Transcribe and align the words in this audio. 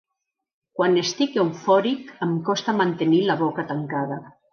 Quan 0.77 0.95
estic 1.01 1.35
eufòric 1.43 2.09
em 2.27 2.31
costa 2.47 2.75
mantenir 2.79 3.21
la 3.29 3.37
boca 3.43 3.67
tancada. 3.73 4.19